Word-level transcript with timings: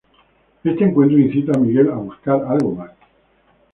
Este 0.63 0.83
encuentro 0.83 1.19
incita 1.19 1.51
a 1.55 1.59
Miguel 1.59 1.91
a 1.91 1.95
buscar 1.97 2.43
algo 2.47 2.71
más. 2.71 2.89